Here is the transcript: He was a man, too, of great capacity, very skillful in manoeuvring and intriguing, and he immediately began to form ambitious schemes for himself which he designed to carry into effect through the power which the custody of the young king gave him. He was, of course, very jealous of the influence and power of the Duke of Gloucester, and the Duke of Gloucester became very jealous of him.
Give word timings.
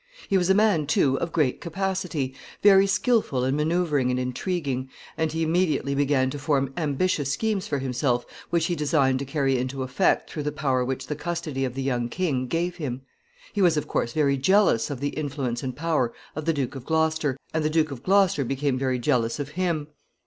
He 0.27 0.35
was 0.35 0.49
a 0.49 0.55
man, 0.55 0.87
too, 0.87 1.19
of 1.19 1.31
great 1.31 1.61
capacity, 1.61 2.33
very 2.63 2.87
skillful 2.87 3.45
in 3.45 3.55
manoeuvring 3.55 4.09
and 4.09 4.19
intriguing, 4.19 4.89
and 5.15 5.31
he 5.31 5.43
immediately 5.43 5.93
began 5.93 6.31
to 6.31 6.39
form 6.39 6.73
ambitious 6.75 7.31
schemes 7.31 7.67
for 7.67 7.77
himself 7.77 8.25
which 8.49 8.65
he 8.65 8.73
designed 8.75 9.19
to 9.19 9.25
carry 9.25 9.59
into 9.59 9.83
effect 9.83 10.27
through 10.27 10.41
the 10.41 10.51
power 10.51 10.83
which 10.83 11.05
the 11.05 11.15
custody 11.15 11.65
of 11.65 11.75
the 11.75 11.83
young 11.83 12.09
king 12.09 12.47
gave 12.47 12.77
him. 12.77 13.03
He 13.53 13.61
was, 13.61 13.77
of 13.77 13.87
course, 13.87 14.11
very 14.13 14.37
jealous 14.37 14.89
of 14.89 15.01
the 15.01 15.09
influence 15.09 15.61
and 15.61 15.75
power 15.75 16.11
of 16.35 16.45
the 16.45 16.53
Duke 16.53 16.73
of 16.73 16.83
Gloucester, 16.83 17.37
and 17.53 17.63
the 17.63 17.69
Duke 17.69 17.91
of 17.91 18.01
Gloucester 18.01 18.43
became 18.43 18.79
very 18.79 18.97
jealous 18.97 19.37
of 19.39 19.49
him. 19.49 19.85